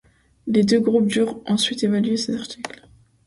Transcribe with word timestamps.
Les 0.47 0.63
deux 0.63 0.79
groupes 0.79 1.05
durent 1.05 1.39
ensuite 1.45 1.83
évaluer 1.83 2.17
ces 2.17 2.35
articles. 2.35 2.87